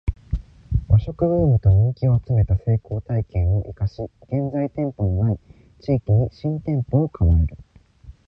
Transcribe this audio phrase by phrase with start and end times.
[0.73, 5.39] ⅰ 和食ブームと人気を集めた成功体験を活かし現在店舗の無い
[5.79, 7.55] 地域に新店舗を構える